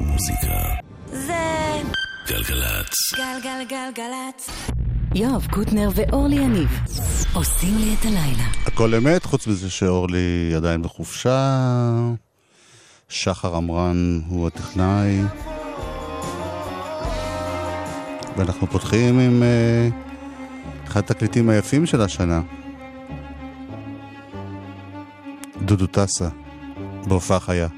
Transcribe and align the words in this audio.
מוזיקה. 0.00 0.58
זה 1.06 1.34
גלגלצ. 2.28 3.14
גלגלגלגלצ. 3.16 4.50
יואב 5.14 5.46
קוטנר 5.50 5.88
ואורלי 5.94 6.36
יניב 6.36 6.68
עושים 7.34 7.78
לי 7.78 7.94
את 8.00 8.04
הלילה. 8.04 8.44
הכל 8.66 8.94
אמת, 8.94 9.24
חוץ 9.24 9.46
מזה 9.46 9.70
שאורלי 9.70 10.52
עדיין 10.56 10.82
בחופשה. 10.82 11.68
שחר 13.08 13.56
עמרן 13.56 14.20
הוא 14.28 14.46
הטכנאי. 14.46 15.20
ואנחנו 18.36 18.66
פותחים 18.66 19.18
עם 19.18 19.42
uh, 19.42 20.86
אחד 20.88 21.00
התקליטים 21.00 21.48
היפים 21.48 21.86
של 21.86 22.02
השנה. 22.02 22.42
דודו 25.62 25.86
טסה, 25.86 26.28
בהופעה 27.06 27.40
חיה. 27.40 27.68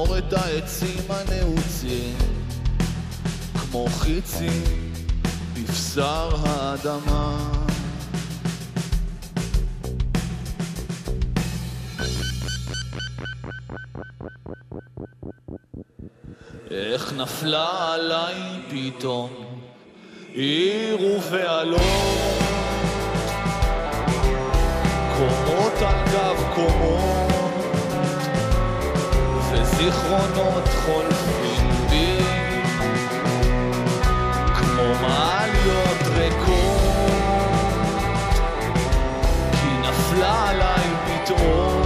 ולצמרמורת 0.00 0.32
העצים 0.32 1.04
הנעוצים 1.08 2.16
כמו 3.54 3.86
חיצים 3.88 4.92
בבשר 5.54 6.28
האדמה. 6.44 7.36
איך 16.70 17.12
נפלה 17.12 17.94
עליי 17.94 18.34
פתאום 18.70 19.30
עיר 20.32 20.98
ובעלות 21.02 21.80
קומות 25.16 25.72
על 25.82 26.04
גב 26.12 26.36
קומות 26.54 26.99
וזיכרונות 29.80 30.68
חולפים 30.68 31.70
בי 31.90 32.18
כמו 34.54 34.82
מעליות 35.02 36.02
ריקות 36.14 37.10
כי 39.52 39.88
נפלה 39.88 40.48
עליי 40.50 40.88
פתאום 41.06 41.79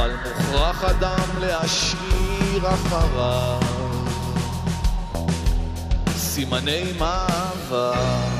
אבל 0.00 0.14
מוכרח 0.24 0.84
אדם 0.84 1.40
להשאיר 1.40 2.68
אחריו 2.68 3.60
סימני 6.16 6.92
מאבק 6.98 8.39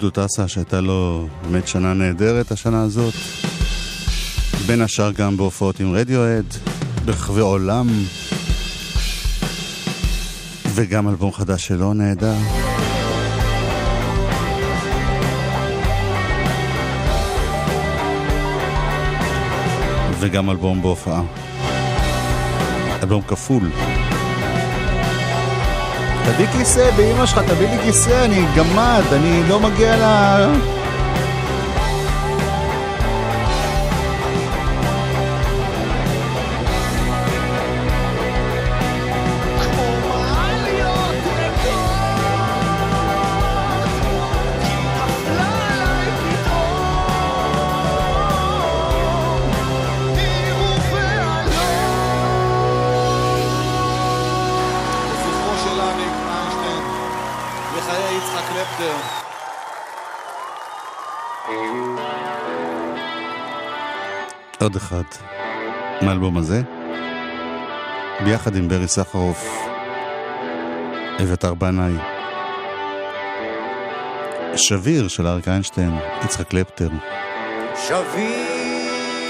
דודו 0.00 0.26
טסה, 0.26 0.48
שהייתה 0.48 0.80
לו 0.80 1.28
באמת 1.42 1.68
שנה 1.68 1.94
נהדרת 1.94 2.50
השנה 2.50 2.82
הזאת. 2.82 3.14
בין 4.66 4.80
השאר 4.80 5.12
גם 5.12 5.36
בהופעות 5.36 5.80
עם 5.80 5.94
רדיואד, 5.94 6.44
ברחבי 7.04 7.40
עולם, 7.40 7.88
וגם 10.74 11.08
אלבום 11.08 11.32
חדש 11.32 11.66
שלו 11.66 11.94
נהדר. 11.94 12.34
וגם 20.20 20.50
אלבום 20.50 20.82
בהופעה. 20.82 21.22
אלבום 23.02 23.22
כפול. 23.22 23.62
תביא 26.34 26.46
כיסא 26.46 26.90
באמא 26.96 27.26
שלך, 27.26 27.38
תביא 27.38 27.68
לי 27.68 27.78
כיסא, 27.82 28.24
אני 28.24 28.44
גמד, 28.56 29.02
אני 29.12 29.42
לא 29.48 29.60
מגיע 29.60 29.96
ל... 29.96 30.79
מהאלבום 66.20 66.36
הזה, 66.36 66.62
ביחד 68.24 68.56
עם 68.56 68.68
ברי 68.68 68.88
סחרוף, 68.88 69.44
אביתר 71.22 71.54
בנאי. 71.54 71.92
שביר 74.56 75.08
של 75.08 75.26
אריק 75.26 75.48
איינשטיין, 75.48 75.98
יצחק 76.24 76.48
קלפטר. 76.48 76.88
שביר 77.74 79.20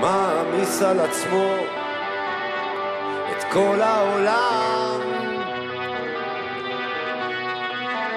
מעמיס 0.00 0.82
על 0.82 1.00
עצמו 1.00 1.54
את 3.30 3.44
כל 3.52 3.80
העולם. 3.80 5.19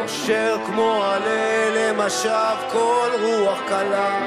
נושר 0.03 0.57
כמו 0.65 1.03
עלה 1.03 1.69
למשב 1.75 2.55
כל 2.71 3.09
רוח 3.21 3.59
קלה. 3.67 4.19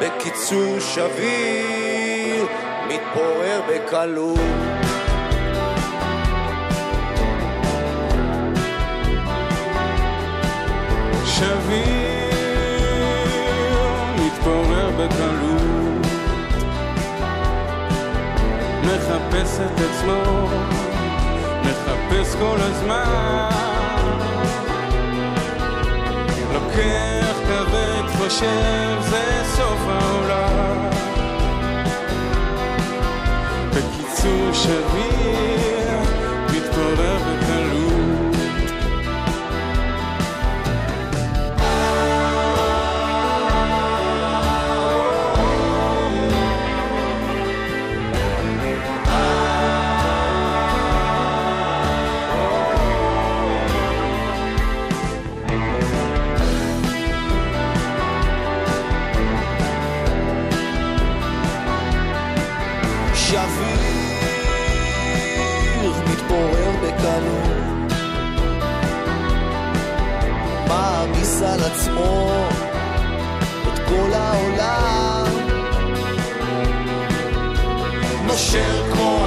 בקיצור 0.00 0.80
שביר 0.80 2.46
מתפורר 2.88 3.60
בקלות. 3.68 4.38
שביר 11.26 12.32
מתפורר 14.16 14.90
בקלות, 14.90 16.06
מחפש 18.84 19.60
את 19.60 19.80
עצמו, 19.80 20.48
מחפש 21.92 22.34
כל 22.34 22.56
הזמן, 22.60 23.48
לוקח 26.52 27.36
כבד, 27.48 28.02
חושב 28.18 28.98
זה 29.00 29.42
סוף 29.44 29.80
העולם. 29.88 30.90
בקיצור 33.70 34.52
שביר 34.52 35.98
מתפורר 36.46 37.18
בקלות 37.18 37.51
עצמו 71.92 72.48
את 73.72 73.78
כל 73.88 74.12
העולם. 74.14 75.26
נושר 78.26 78.92
כמו 78.92 79.24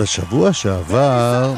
בשבוע 0.00 0.52
שעבר 0.52 1.54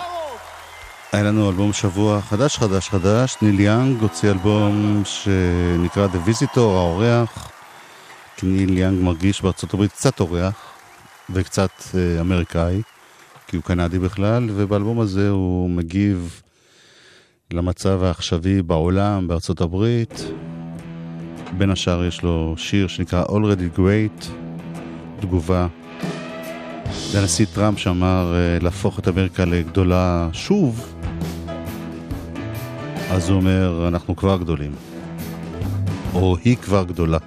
היה 1.12 1.22
לנו 1.22 1.50
אלבום 1.50 1.72
שבוע 1.72 2.20
חדש 2.20 2.58
חדש 2.58 2.88
חדש, 2.88 3.36
ניל 3.42 3.60
יאנג 3.60 4.00
הוציא 4.00 4.30
אלבום 4.30 5.02
שנקרא 5.04 6.06
The 6.06 6.28
Visitor, 6.28 6.58
האורח, 6.58 7.50
כי 8.36 8.46
ניל 8.46 8.78
יאנג 8.78 9.02
מרגיש 9.02 9.42
בארצות 9.42 9.74
הברית 9.74 9.92
קצת 9.92 10.20
אורח 10.20 10.72
וקצת 11.30 11.70
אה, 11.94 12.20
אמריקאי, 12.20 12.82
כי 13.46 13.56
הוא 13.56 13.64
קנדי 13.64 13.98
בכלל, 13.98 14.48
ובאלבום 14.54 15.00
הזה 15.00 15.30
הוא 15.30 15.70
מגיב 15.70 16.42
למצב 17.52 18.02
העכשווי 18.02 18.62
בעולם, 18.62 19.28
בארצות 19.28 19.60
הברית. 19.60 20.24
בין 21.58 21.70
השאר 21.70 22.04
יש 22.04 22.22
לו 22.22 22.54
שיר 22.56 22.88
שנקרא 22.88 23.24
Already 23.24 23.78
Great, 23.78 24.24
תגובה 25.20 25.66
לנשיא 27.14 27.46
טראמפ 27.54 27.78
שאמר 27.78 28.34
אה, 28.34 28.58
להפוך 28.60 28.98
את 28.98 29.08
אמריקה 29.08 29.44
לגדולה 29.44 30.28
שוב, 30.32 30.94
אז 33.10 33.28
הוא 33.28 33.36
אומר, 33.36 33.88
אנחנו 33.88 34.16
כבר 34.16 34.36
גדולים. 34.36 34.72
או 36.14 36.36
היא 36.44 36.56
כבר 36.56 36.84
גדולה. 36.84 37.18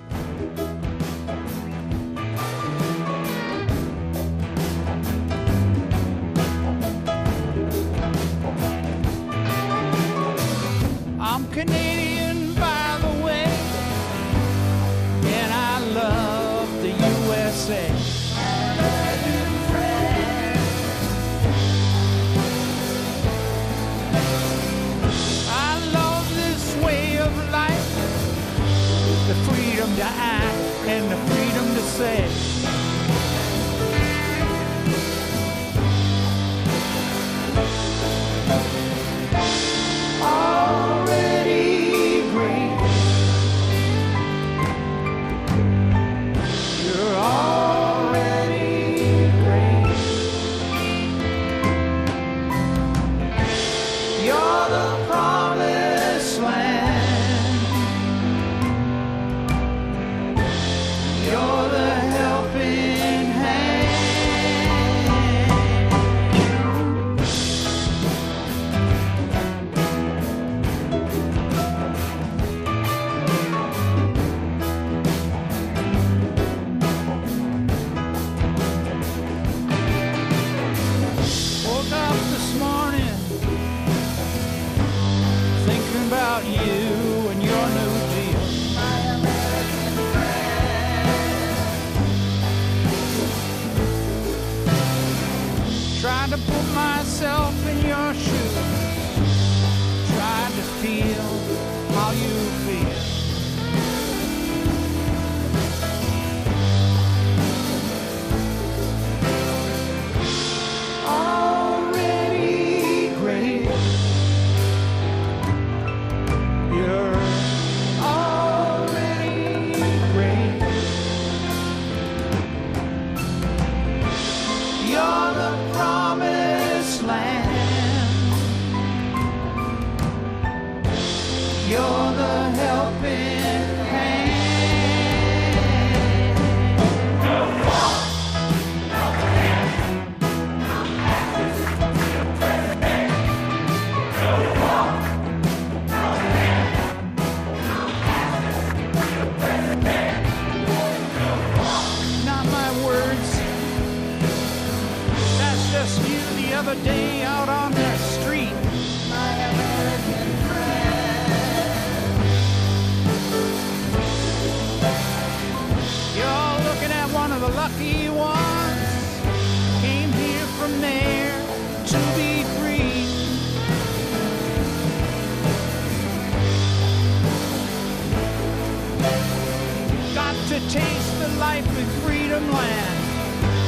chase 180.76 181.20
the 181.20 181.30
life 181.40 181.68
in 181.80 181.86
freedom 182.04 182.52
land. 182.52 183.00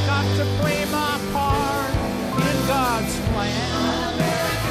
Got 0.06 0.28
to 0.40 0.46
play 0.60 0.84
my 0.92 1.16
part 1.32 1.94
in 2.50 2.58
God's 2.68 3.16
plan. 3.32 4.67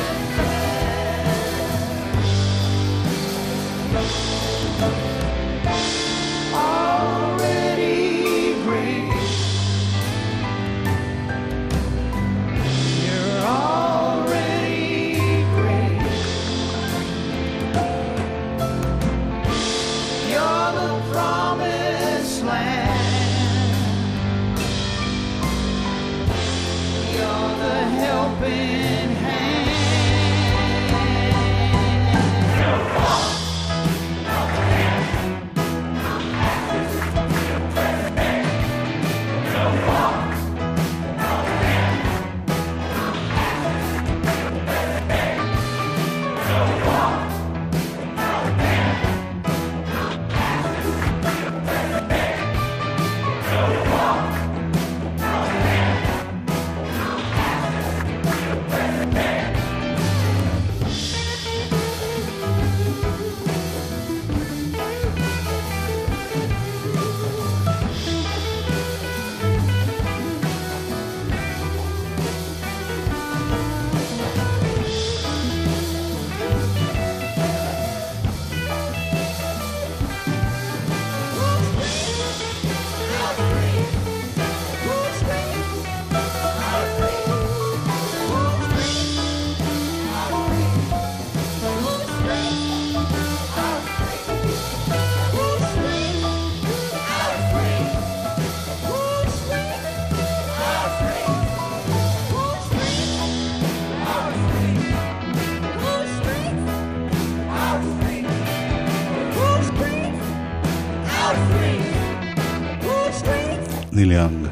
ניל 113.97 114.13
יאנג. 114.13 114.47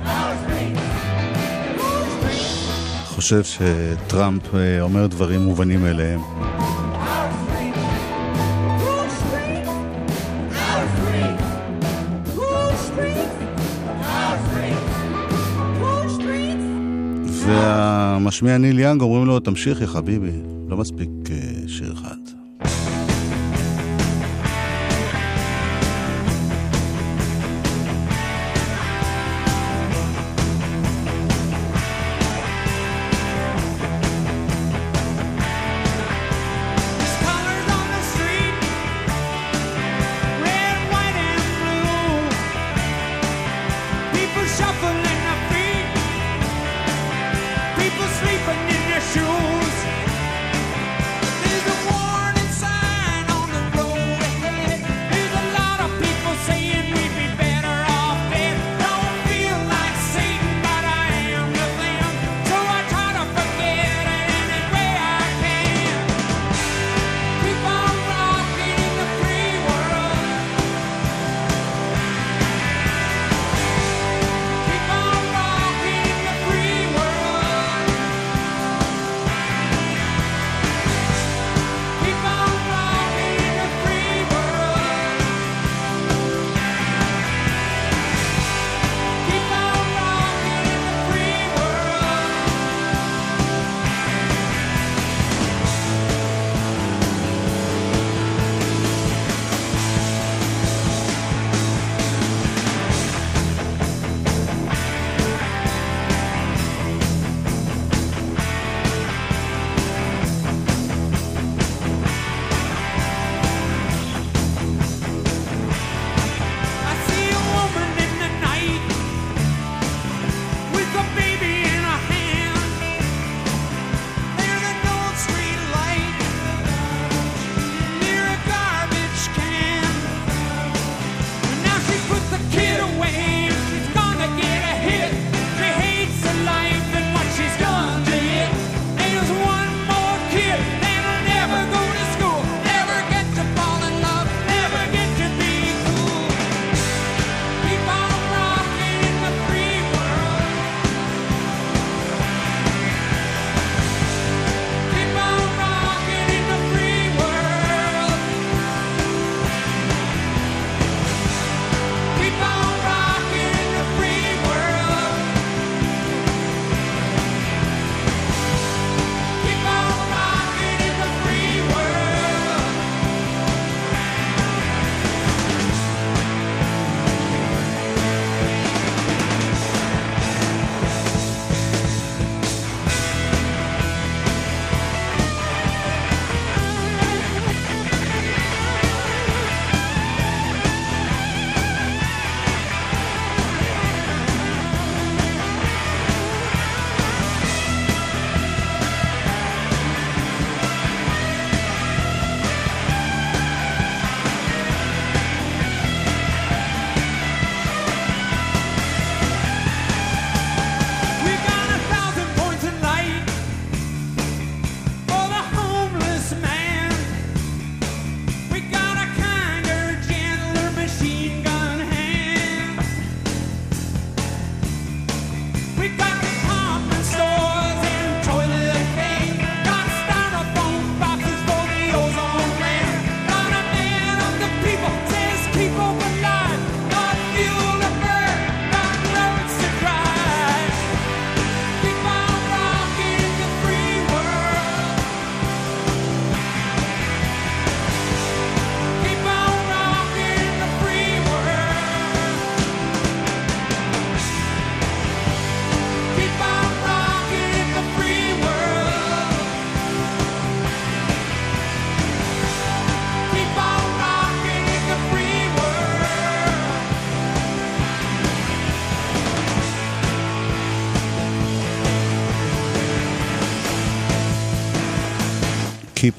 חושב 3.06 3.42
שטראמפ 3.44 4.54
אה, 4.54 4.80
אומר 4.80 5.06
דברים 5.06 5.40
מובנים 5.40 5.86
אליהם. 5.86 6.20
והמשמיע 17.46 18.58
ניל 18.58 18.78
יאנג 18.78 19.02
אומרים 19.02 19.26
לו, 19.26 19.40
תמשיך 19.40 19.80
יא 19.80 19.86
חביבי, 19.86 20.32
לא 20.68 20.76
מספיק. 20.76 21.23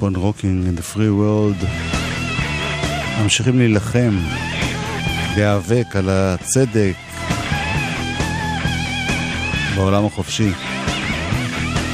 Keep 0.06 0.14
on 0.14 0.22
Rocking 0.22 0.66
in 0.66 0.76
the 0.76 0.82
Free 0.82 1.10
World. 1.10 1.66
ממשיכים 3.22 3.58
להילחם, 3.58 4.18
להיאבק 5.36 5.86
על 5.94 6.08
הצדק 6.08 6.94
בעולם 9.76 10.06
החופשי. 10.06 10.50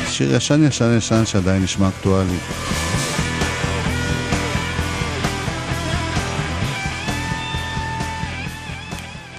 שיר 0.09 0.35
ישן 0.35 0.65
ישן 0.65 0.97
ישן 0.97 1.27
שעדיין 1.27 1.63
נשמע 1.63 1.89
אקטואלי. 1.89 2.37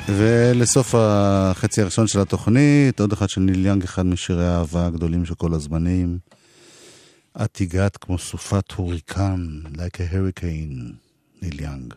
ולסוף 0.08 0.96
החצי 0.98 1.82
הראשון 1.82 2.08
של 2.08 2.20
התוכנית, 2.20 3.00
עוד 3.00 3.14
אחד 3.14 3.30
של 3.30 3.42
ניל 3.42 3.66
יאנג, 3.66 3.84
אחד 3.84 4.06
משירי 4.06 4.48
האהבה 4.48 4.86
הגדולים 4.86 5.26
של 5.26 5.36
כל 5.36 5.54
הזמנים. 5.54 6.18
את 7.42 7.58
הגעת 7.62 7.98
כמו 7.98 8.18
סופת 8.18 8.72
הוריקן, 8.72 9.60
like 9.76 9.98
a 9.98 10.14
hurricane, 10.14 10.94
ניל 11.42 11.62
יאנג. 11.62 11.94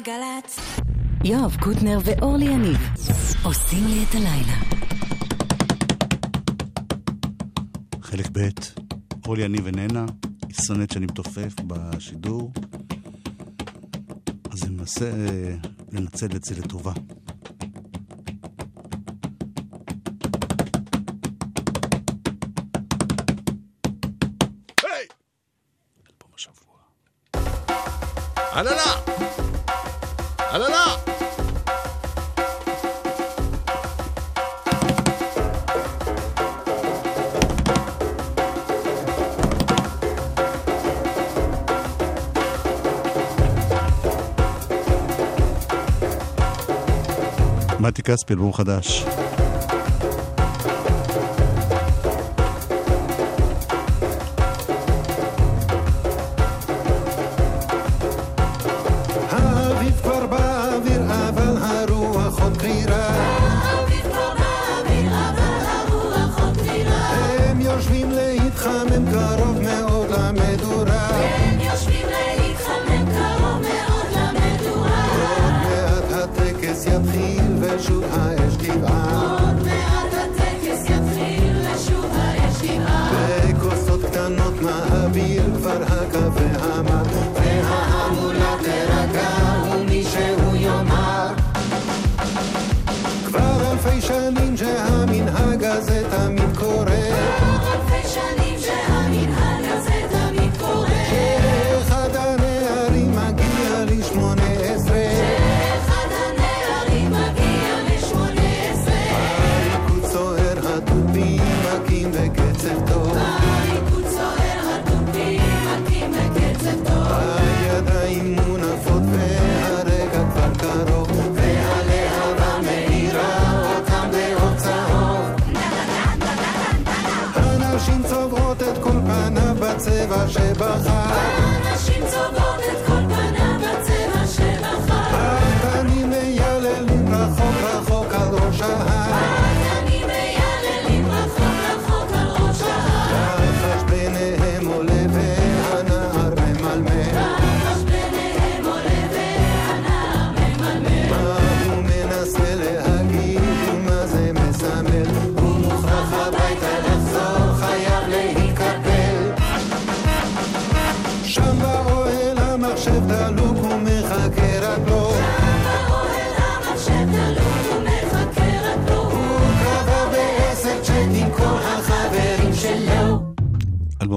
גלגלגלגלצ. 0.00 0.60
יואב 1.24 1.56
קוטנר 1.60 1.98
ואורלי 2.04 2.44
יניב 2.44 2.78
עושים 3.44 3.84
לי 3.86 4.04
את 4.04 4.14
הלילה. 4.14 4.56
חלק 8.02 8.26
ב', 8.32 8.48
אורלי 9.26 9.42
יניב 9.42 9.66
איננה, 9.66 10.06
היא 10.48 10.54
שונאת 10.66 10.90
שאני 10.90 11.06
מתופף 11.06 11.54
בשידור, 11.66 12.52
אז 14.52 14.64
אני 14.64 14.74
מנסה 14.74 15.04
אה, 15.04 15.54
לנצל 15.92 16.36
את 16.36 16.44
זה 16.44 16.54
לטובה. 16.54 16.92
אלבום 26.08 26.30
השבוע. 26.34 26.78
אללה! 28.56 29.15
מתי 47.86 48.02
כספי, 48.02 48.32
אלבום 48.34 48.52
חדש. 48.52 49.04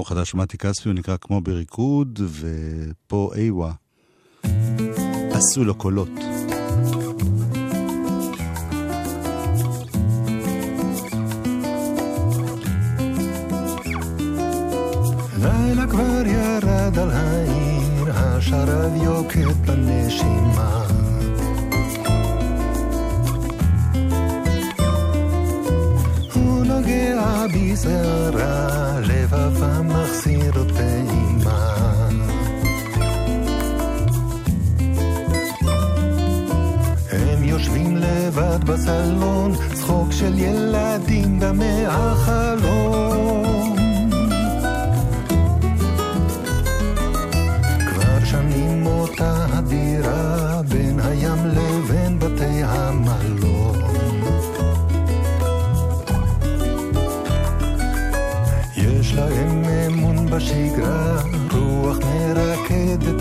חדש 0.09 0.29
של 0.29 0.37
מתי 0.37 0.57
כספי, 0.57 0.89
הוא 0.89 0.95
נקרא 0.95 1.17
כמו 1.21 1.41
בריקוד, 1.41 2.19
ופה 2.39 3.31
איווה. 3.35 3.71
עשו 5.31 5.63
לו 5.63 5.75
קולות. 5.75 6.09
לילה 15.41 15.87
כבר 15.89 16.23
ירד 16.25 16.99
על 16.99 17.09
העיר, 17.09 18.13
השרב 18.13 18.91
יוקד 19.03 19.65
בנשימה. 19.65 20.98
הם 37.11 37.43
יושבים 37.43 37.97
לבד 37.97 38.63
בסלון, 38.63 39.53
צחוק 39.73 40.11
של 40.11 40.39
ילדים 40.39 41.39
דמי 41.39 41.85
החלום. 41.87 43.68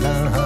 down 0.01 0.38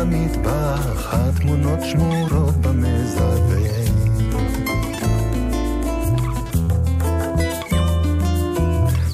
במטבח, 0.00 1.14
התמונות 1.14 1.78
שמורות 1.82 2.56
במזווה. 2.56 3.70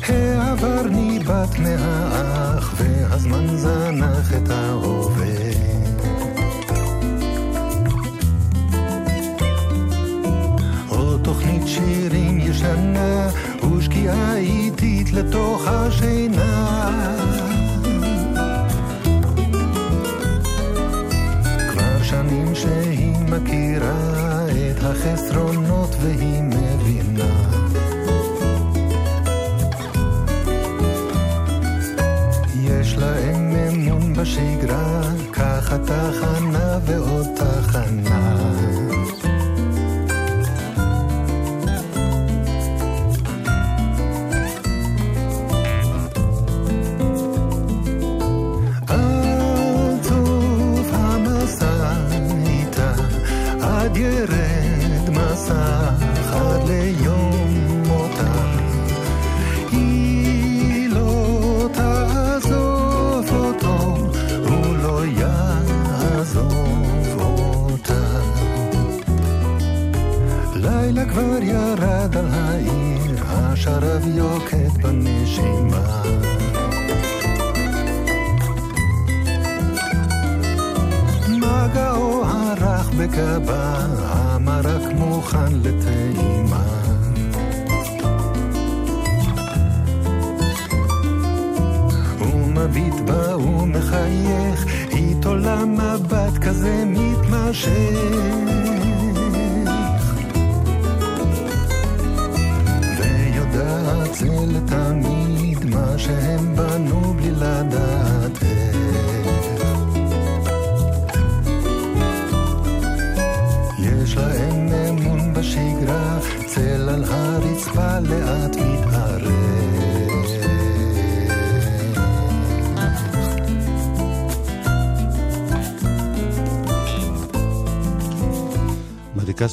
העבר 0.08 0.82
ניבט 0.82 1.58
מהאח, 1.58 2.74
והזמן 2.76 3.56
זנח 3.56 4.32
את 4.34 4.50
ההווה. 4.50 5.26
עוד 10.88 11.20
תוכנית 11.24 11.62
שירים 11.66 12.38
ישנה, 12.38 13.28
ושקיעה 13.72 14.36
איטית 14.36 15.12
לתוך 15.12 15.66
השינה. 15.66 16.55
יודעים 22.36 22.54
שהיא 22.54 23.16
מכירה 23.16 24.46
את 24.48 24.82
החסרונות 24.82 25.96
והיא 26.00 26.42
מבינה. 26.42 27.50
יש 32.54 32.96
לה 32.96 33.18
אמון 33.18 34.14
בשגרה 34.14 35.05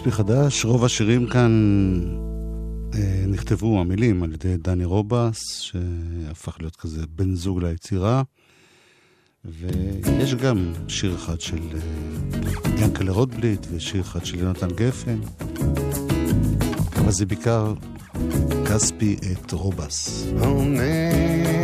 כספי 0.04 0.12
חדש, 0.12 0.66
רוב 0.66 0.86
השירים 0.86 1.28
כאן 1.28 1.51
אה, 2.93 3.24
נכתבו, 3.28 3.80
המילים, 3.80 4.24
על 4.24 4.34
ידי 4.34 4.58
דני 4.58 4.86
רובס, 4.86 5.60
שהפך 5.60 6.56
להיות 6.60 6.76
כזה 6.76 7.01
בן 7.16 7.36
זוג 7.36 7.64
ליצירה. 7.64 8.24
ויש 9.45 10.36
גם 10.36 10.74
שיר 10.88 11.16
אחד 11.16 11.41
של 11.41 11.58
אה, 11.74 12.84
ינקלה 12.84 13.12
רוטבליט 13.12 13.68
ושיר 13.72 14.01
אחד 14.01 14.26
של 14.26 14.39
יונתן 14.39 14.68
גפן. 14.68 15.20
אבל 16.95 17.12
זה 17.12 17.26
בעיקר 17.26 17.74
כספי 18.66 19.16
את 19.32 19.51
רובס. 19.51 20.26
Oh, 20.39 20.43
man, 20.43 21.64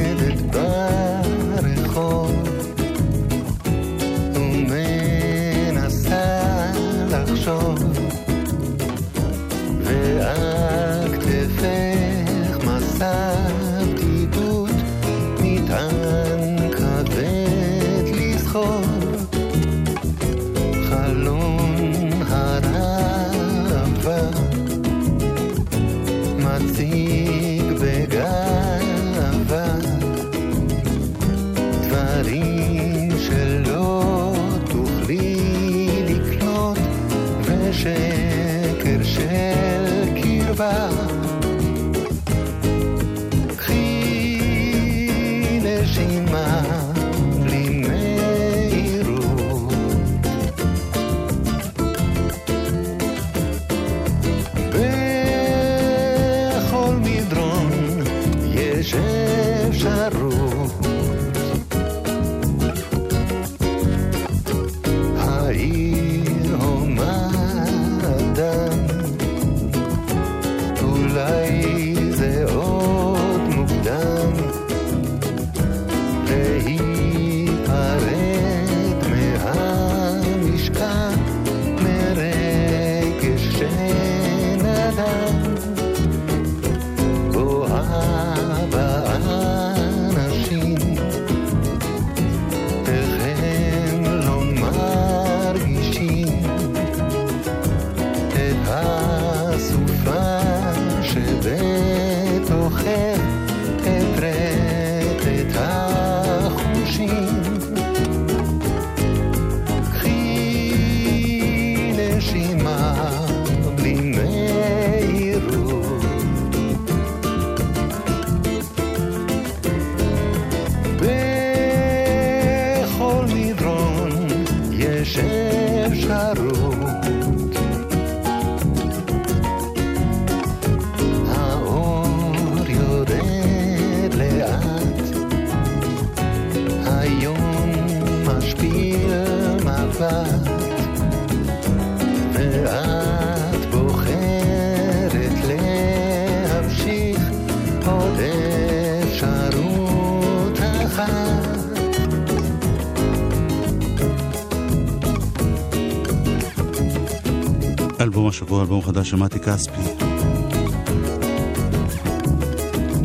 בהפקה 158.99 159.09
של 159.09 159.15
מתי 159.15 159.39
כספי. 159.39 159.81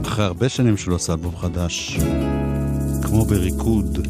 אחרי 0.06 0.24
הרבה 0.24 0.48
שנים 0.48 0.76
שהוא 0.76 0.90
לא 0.90 0.96
עשה 0.96 1.12
אלבום 1.12 1.36
חדש, 1.36 1.98
כמו 3.02 3.24
בריקוד. 3.24 4.08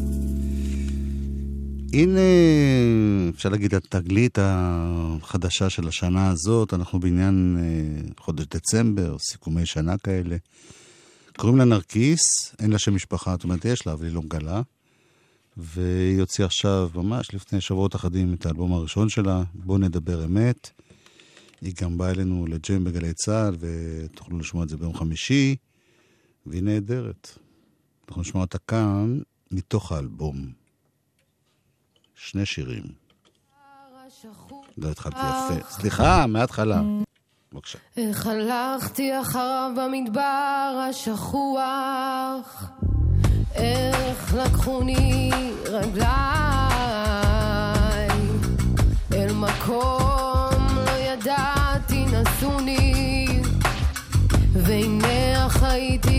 הנה, 1.93 2.19
אפשר 3.35 3.49
להגיד, 3.49 3.75
התגלית 3.75 4.37
החדשה 4.41 5.69
של 5.69 5.87
השנה 5.87 6.29
הזאת, 6.29 6.73
אנחנו 6.73 6.99
בעניין 6.99 7.57
אה, 7.59 8.13
חודש 8.19 8.45
דצמבר, 8.45 9.17
סיכומי 9.19 9.65
שנה 9.65 9.97
כאלה. 9.97 10.37
קוראים 11.37 11.57
לה 11.57 11.65
נרקיס, 11.65 12.21
אין 12.59 12.71
לה 12.71 12.79
שם 12.79 12.95
משפחה, 12.95 13.31
זאת 13.31 13.43
אומרת, 13.43 13.65
יש 13.65 13.87
לה, 13.87 13.93
אבל 13.93 14.05
היא 14.05 14.13
לא 14.13 14.21
מגלה. 14.21 14.61
והיא 15.57 16.19
הוציאה 16.19 16.45
עכשיו, 16.45 16.89
ממש 16.95 17.33
לפני 17.33 17.61
שבועות 17.61 17.95
אחדים, 17.95 18.33
את 18.33 18.45
האלבום 18.45 18.73
הראשון 18.73 19.09
שלה, 19.09 19.43
בוא 19.53 19.77
נדבר 19.77 20.25
אמת. 20.25 20.69
היא 21.65 21.73
גם 21.81 21.97
באה 21.97 22.11
אלינו 22.11 22.45
לג'ם 22.47 22.83
בגלי 22.83 23.13
צה"ל, 23.13 23.55
ותוכלו 23.59 24.39
לשמוע 24.39 24.63
את 24.63 24.69
זה 24.69 24.77
ביום 24.77 24.93
חמישי, 24.93 25.55
והיא 26.45 26.63
נהדרת. 26.63 27.29
אנחנו 28.07 28.21
נשמע 28.21 28.41
אותה 28.41 28.57
כאן, 28.57 29.19
מתוך 29.51 29.91
האלבום. 29.91 30.51
שני 32.15 32.45
שירים. 32.45 32.83
לא 34.77 34.91
התחלתי 34.91 35.17
יפה. 35.17 35.69
סליחה, 35.69 36.27
מההתחלה. 36.27 36.81
בבקשה. 37.53 37.79
איך 37.97 38.27
הלכתי 38.27 39.21
אחריו 39.21 39.71
במדבר 39.77 40.87
השכוח, 40.89 42.69
איך 43.55 44.33
לקחוני 44.33 45.31
רגליי 45.65 46.64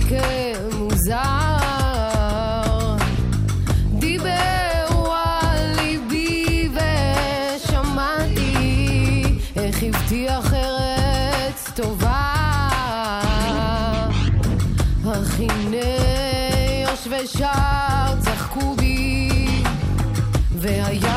כמוזר. 0.09 1.57
איך 9.57 10.53
טובה. 11.75 12.23
צחקו 18.21 18.75
בי, 18.77 19.29
והיה 20.53 21.16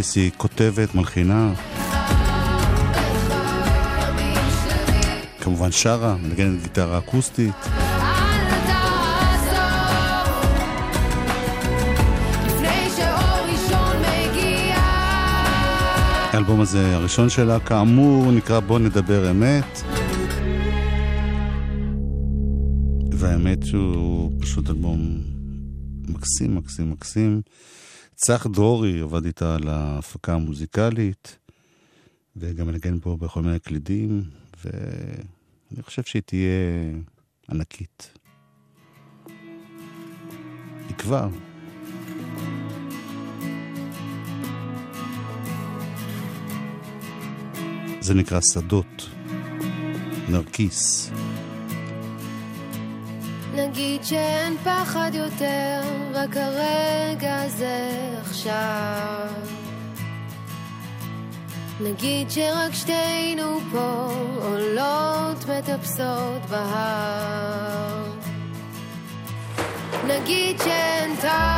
נרקיס 0.00 0.16
היא 0.16 0.30
כותבת, 0.36 0.94
מלחינה, 0.94 1.52
כמובן 5.40 5.72
שרה, 5.72 6.16
מנגנת 6.16 6.62
גיטרה 6.62 6.98
אקוסטית. 6.98 7.54
האלבום 16.32 16.60
הזה, 16.60 16.96
הראשון 16.96 17.28
שלה, 17.28 17.60
כאמור, 17.60 18.32
נקרא 18.32 18.60
בוא 18.60 18.78
נדבר 18.78 19.30
אמת. 19.30 19.82
והאמת 23.12 23.66
שהוא 23.66 24.32
פשוט 24.40 24.70
אלבום 24.70 25.20
מקסים, 26.08 26.56
מקסים, 26.56 26.90
מקסים. 26.90 27.40
צח 28.22 28.46
דרורי 28.46 29.00
עבד 29.00 29.24
איתה 29.24 29.54
על 29.54 29.68
ההפקה 29.68 30.34
המוזיקלית, 30.34 31.38
וגם 32.36 32.66
מנגן 32.66 33.00
פה 33.00 33.16
בכל 33.16 33.42
מיני 33.42 33.58
קלידים, 33.58 34.22
ואני 34.64 35.82
חושב 35.82 36.02
שהיא 36.02 36.22
תהיה 36.22 36.50
ענקית. 37.50 38.18
היא 40.88 40.96
כבר. 40.98 41.28
זה 48.00 48.14
נקרא 48.14 48.40
שדות. 48.52 49.10
נרקיס. 50.28 51.10
נגיד 53.54 54.04
שאין 54.04 54.56
פחד 54.64 55.10
יותר, 55.14 55.80
רק 56.14 56.36
הרגע 56.36 57.42
הזה 57.42 57.90
עכשיו. 58.20 59.28
נגיד 61.80 62.30
שרק 62.30 62.72
שתינו 62.72 63.60
פה 63.72 64.12
עולות 64.42 65.44
מטפסות 65.48 66.46
בהר. 66.50 68.04
נגיד 70.06 70.58
שאין 70.58 71.16
טעם 71.20 71.49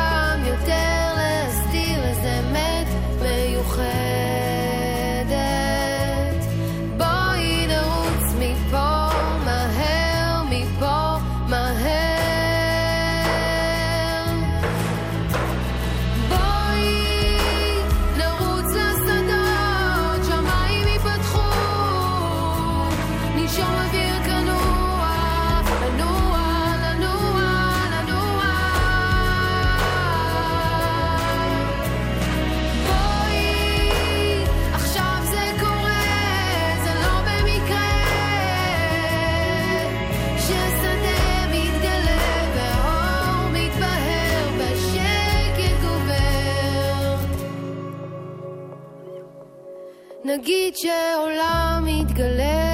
נגיד 50.43 50.73
שעולם 50.75 51.83
מתגלה 51.85 52.73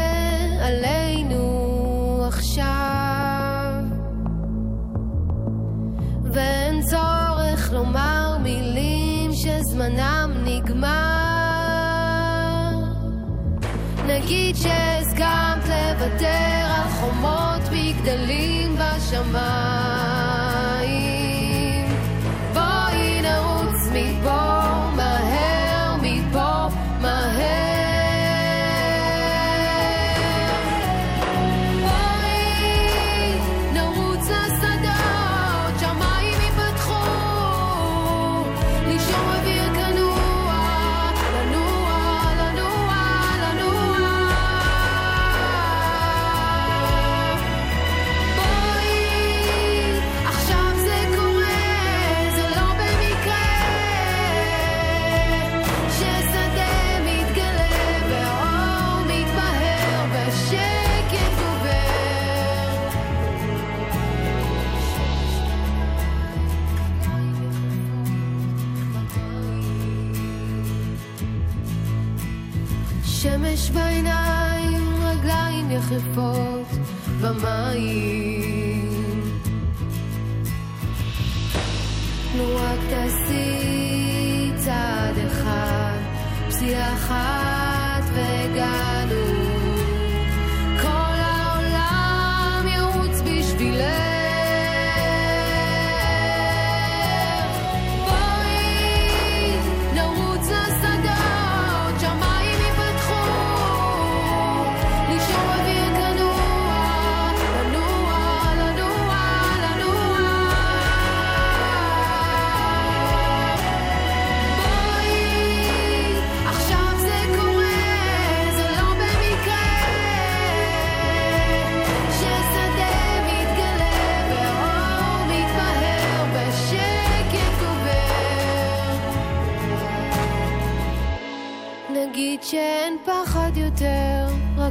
עלינו 0.62 2.24
עכשיו, 2.28 3.84
ואין 6.34 6.82
צורך 6.82 7.74
לומר 7.74 8.38
מילים 8.44 9.32
שזמנם 9.34 10.32
נגמר. 10.46 10.90
נגיד 14.08 14.56
שהסכמת 14.56 15.66
לוותר 15.66 16.66
על 16.76 16.90
חומות 16.90 17.62
מגדלים 17.72 18.76
בשמיים 18.76 19.69
יש 73.70 73.76
בעיניים 73.76 75.04
רגליים 75.04 75.72
יחפות 75.72 76.68
במים. 77.22 78.90
נו 82.38 82.44
רק 82.56 82.80
תעשי 82.90 84.52
צעד 84.56 85.18
אחד, 85.28 85.98
פסיעה 86.50 86.94
אחת 86.94 88.04
וגם... 88.14 88.89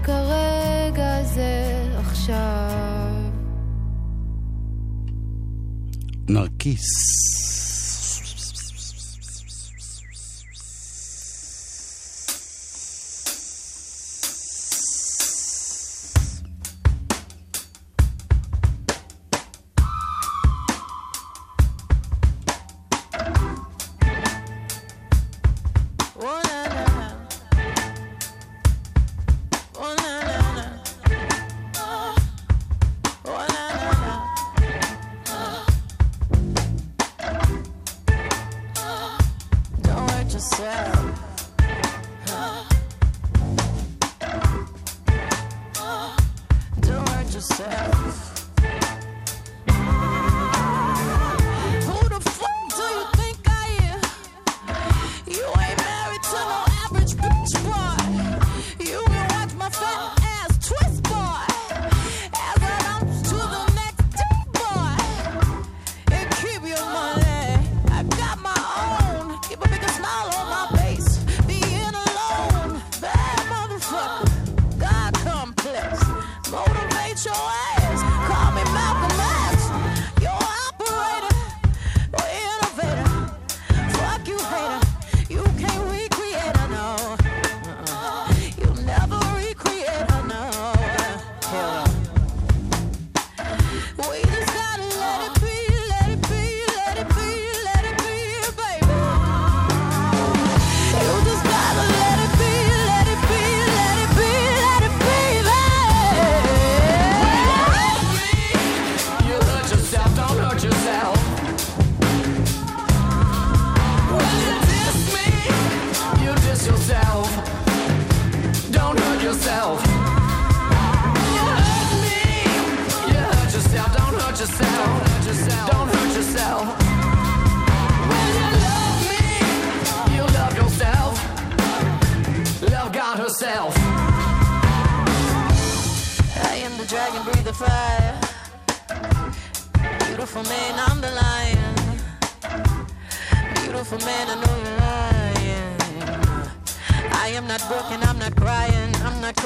כרגע 0.08 1.22
זה 1.22 1.22
הזה 1.22 1.98
עכשיו. 1.98 3.12
נרקיס. 6.28 7.07
Yeah. 40.58 40.97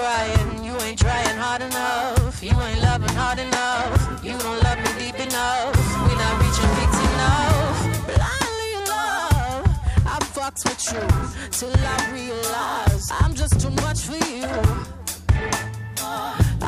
crying, 0.03 0.65
you 0.65 0.75
ain't 0.85 0.99
trying 0.99 1.39
hard 1.39 1.63
enough. 1.63 2.43
You 2.43 2.55
ain't 2.67 2.83
loving 2.83 3.15
hard 3.23 3.39
enough. 3.39 4.25
You 4.25 4.35
don't 4.45 4.61
love 4.67 4.79
me 4.85 4.91
deep 4.99 5.19
enough. 5.29 5.75
We 6.07 6.13
not 6.23 6.35
reaching 6.43 6.71
peaks 6.77 7.01
enough. 7.11 7.77
Blindly 8.11 8.71
in 8.79 8.85
love, 8.97 9.65
I 10.15 10.17
fucked 10.35 10.63
with 10.67 10.83
you 10.93 11.05
till 11.59 11.77
I 11.95 11.99
realize 12.19 13.05
I'm 13.21 13.35
just 13.35 13.61
too 13.63 13.75
much 13.87 14.01
for 14.09 14.19
you. 14.35 14.49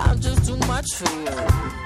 I'm 0.05 0.21
just 0.21 0.47
too 0.47 0.59
much 0.73 0.89
for 0.95 1.11
you. 1.25 1.84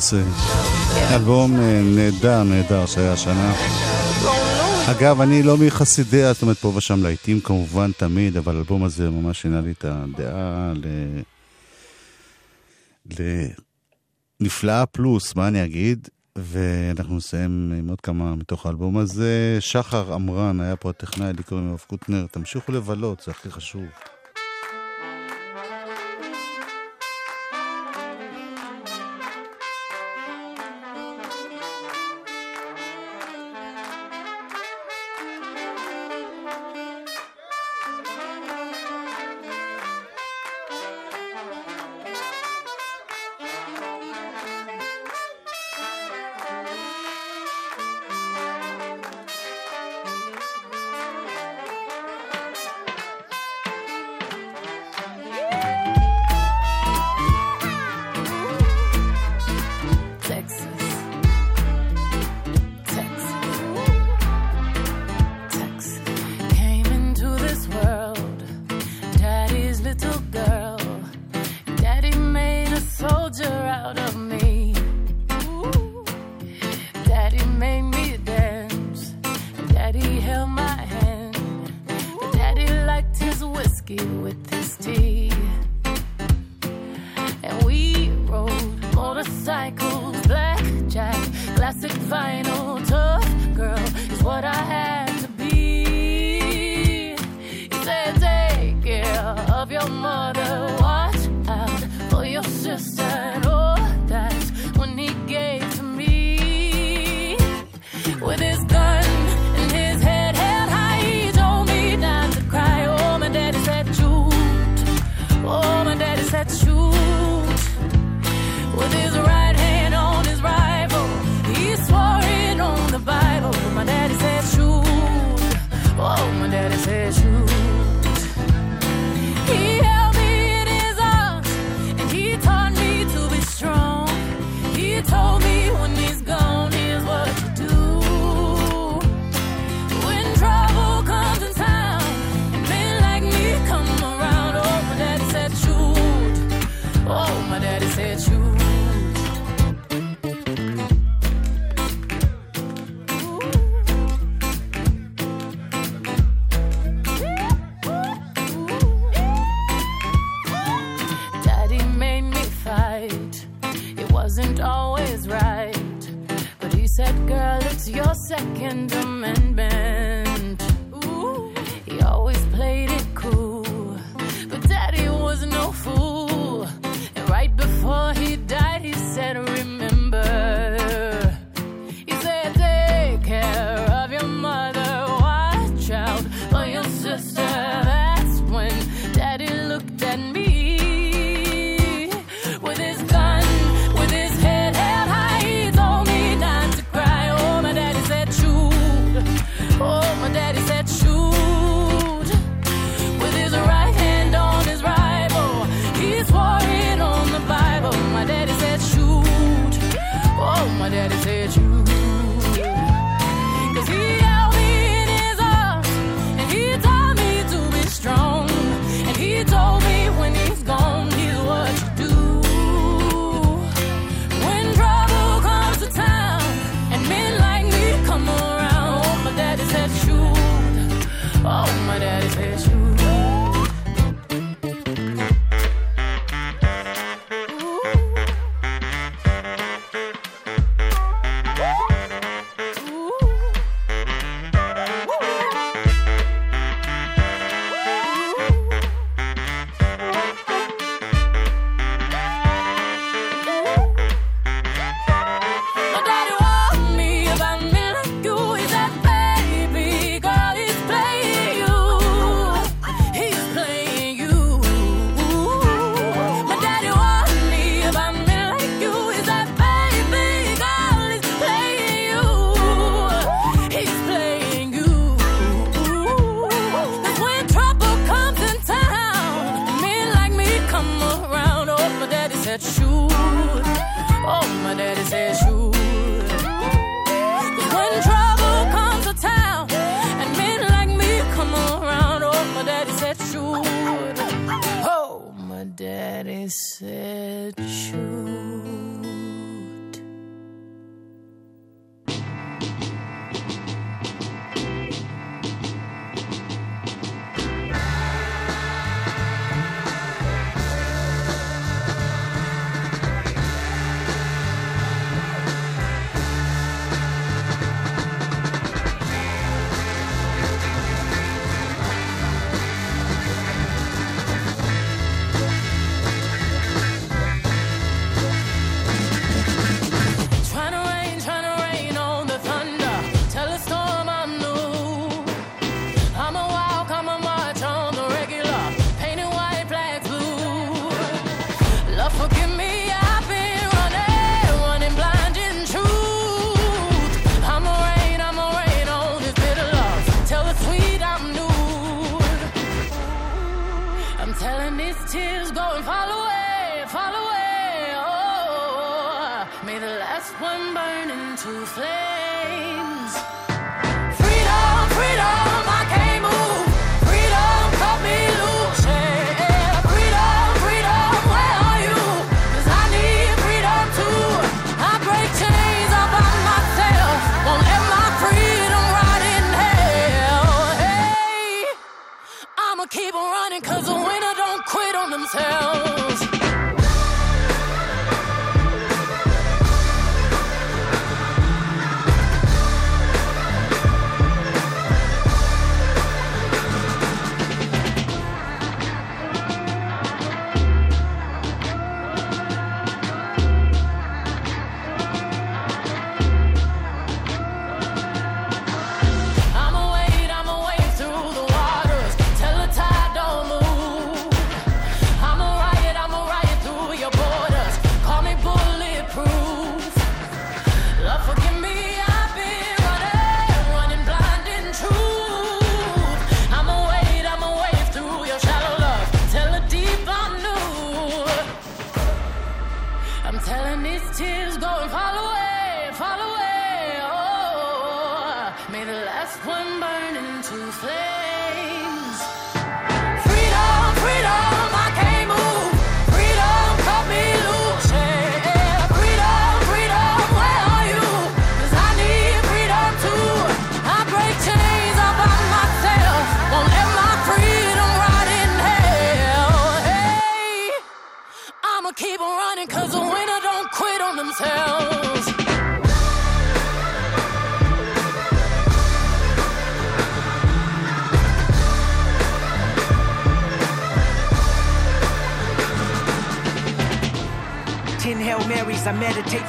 ביונסה. 0.00 0.22
אלבום 1.14 1.60
אה, 1.60 1.82
נהדר, 1.82 2.42
נהדר 2.42 2.86
שהיה 2.86 3.12
השנה. 3.12 3.54
אגב, 4.90 5.20
אני 5.20 5.42
לא 5.42 5.56
מחסידי, 5.56 6.34
זאת 6.34 6.42
אומרת, 6.42 6.56
פה 6.56 6.72
ושם 6.76 7.02
להיטים 7.02 7.40
כמובן 7.40 7.90
תמיד, 7.92 8.36
אבל 8.36 8.56
האלבום 8.56 8.84
הזה 8.84 9.10
ממש 9.10 9.42
שינה 9.42 9.60
לי 9.60 9.70
את 9.70 9.84
הדעה 9.84 10.72
ל... 10.74 10.86
ל... 13.18 13.46
נפלאה 14.40 14.86
פלוס, 14.86 15.36
מה 15.36 15.48
אני 15.48 15.64
אגיד? 15.64 16.08
ואנחנו 16.36 17.16
נסיים 17.16 17.72
עם 17.78 17.88
עוד 17.88 18.00
כמה 18.00 18.34
מתוך 18.34 18.66
האלבום 18.66 18.98
הזה. 18.98 19.56
שחר 19.60 20.14
עמרן 20.14 20.60
היה 20.60 20.76
פה 20.76 20.90
הטכנאי, 20.90 21.32
לי 21.32 21.42
קוראים 21.42 21.68
יואב 21.68 21.84
קוטנר. 21.86 22.26
תמשיכו 22.30 22.72
לבלות, 22.72 23.22
זה 23.26 23.30
הכי 23.30 23.50
חשוב. 23.50 23.82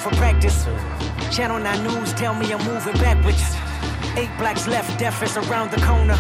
for 0.02 0.10
practice. 0.16 0.66
Channel 1.36 1.60
9 1.60 1.84
News 1.84 2.14
tell 2.14 2.34
me 2.34 2.52
I'm 2.52 2.66
moving 2.66 2.94
backwards. 2.94 3.56
Eight 4.18 4.32
blacks 4.38 4.68
left, 4.68 4.98
deaf 4.98 5.22
is 5.22 5.38
around 5.38 5.70
the 5.72 5.78
corner. 5.86 6.18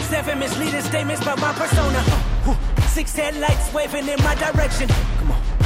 Seven 0.00 0.40
misleading 0.40 0.82
statements 0.82 1.24
by 1.24 1.36
my 1.36 1.52
persona. 1.52 2.02
Six 2.88 3.14
headlights 3.14 3.72
waving 3.72 4.08
in 4.08 4.20
my 4.22 4.34
direction. 4.34 4.88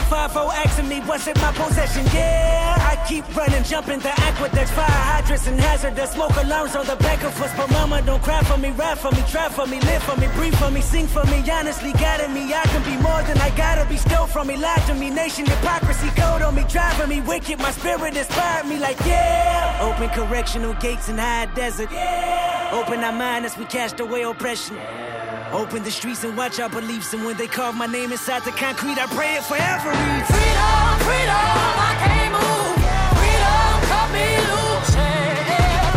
5-0 0.09 0.51
asking 0.65 0.89
me 0.89 1.01
what's 1.01 1.27
in 1.27 1.35
my 1.37 1.53
possession, 1.53 2.05
yeah. 2.15 2.77
I 2.81 2.97
keep 3.07 3.25
running, 3.37 3.63
jumping 3.65 4.01
the 4.01 4.09
aqueducts, 4.09 4.71
fire 4.71 4.87
hydrants 4.89 5.47
and 5.47 5.61
hazardous 5.61 6.13
smoke 6.13 6.35
alarms 6.37 6.75
on 6.75 6.87
the 6.87 6.97
back 6.97 7.23
of 7.23 7.41
us. 7.43 7.53
But 7.55 7.71
mama, 7.71 8.01
don't 8.01 8.23
cry 8.23 8.43
for 8.45 8.57
me, 8.57 8.71
ride 8.71 8.99
for 8.99 9.11
me, 9.13 9.23
drive 9.31 9.55
for 9.55 9.67
me, 9.67 9.81
live 9.81 10.03
for 10.03 10.17
me, 10.17 10.27
breathe 10.35 10.55
for 10.57 10.71
me, 10.71 10.81
sing 10.81 11.07
for 11.07 11.25
me. 11.25 11.45
Honestly, 11.51 11.93
guiding 11.93 12.33
me, 12.33 12.55
I 12.55 12.65
can 12.73 12.83
be 12.85 12.97
more 13.03 13.23
than 13.29 13.37
I 13.39 13.51
gotta 13.55 13.85
be. 13.87 13.99
Stole 13.99 14.27
from 14.27 14.47
me, 14.47 14.57
lied 14.57 14.81
to 14.87 14.95
me, 14.95 15.11
nation 15.11 15.45
hypocrisy, 15.45 16.09
code 16.17 16.41
on 16.41 16.55
me, 16.55 16.65
driving 16.69 17.11
me 17.11 17.21
wicked. 17.21 17.59
My 17.59 17.73
spirit 17.73 18.17
inspired 18.17 18.67
me, 18.67 18.79
like 18.79 18.99
yeah. 19.01 19.79
Open 19.83 20.09
correctional 20.09 20.73
gates 20.75 21.11
in 21.11 21.19
high 21.19 21.47
desert. 21.55 21.91
Yeah. 21.93 22.71
Open 22.73 23.01
our 23.05 23.13
mind 23.13 23.45
as 23.45 23.59
we 23.59 23.67
cast 23.67 24.01
away 24.01 24.23
oppression. 24.23 24.77
Yeah. 24.77 25.08
Open 25.53 25.83
the 25.83 25.91
streets 25.91 26.25
and 26.25 26.37
watch 26.37 26.61
our 26.61 26.69
beliefs. 26.69 27.15
And 27.15 27.25
when 27.25 27.37
they 27.37 27.47
carve 27.47 27.75
my 27.75 27.87
name 27.87 28.13
inside 28.13 28.45
the 28.45 28.53
concrete, 28.53 28.99
I 28.99 29.07
pray 29.07 29.37
it 29.37 29.45
forever. 29.45 29.91
Freedom, 30.29 30.99
freedom, 31.09 31.73
I 31.89 31.93
can't 32.05 32.33
move. 32.37 32.77
Freedom, 33.17 33.73
cut 33.89 34.09
me 34.13 34.29
loose. 34.45 34.93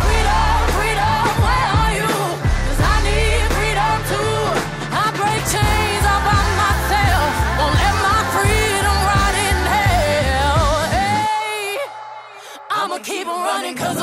Freedom, 0.08 0.56
freedom, 0.72 1.24
where 1.44 1.68
are 1.84 1.94
you? 2.00 2.12
Cause 2.64 2.80
I 2.80 2.98
need 3.04 3.44
freedom 3.52 3.96
too. 4.08 4.40
I 4.96 5.06
break 5.20 5.44
chains 5.52 6.04
all 6.08 6.24
by 6.24 6.42
myself. 6.64 7.30
Won't 7.60 7.76
let 7.76 7.96
my 8.08 8.20
freedom 8.32 8.98
rot 9.12 9.36
in 9.36 9.58
hell. 9.68 10.64
Hey, 10.96 11.76
I'ma 12.72 12.98
keep 13.04 13.28
on 13.28 13.44
running 13.44 13.76
cause 13.76 14.01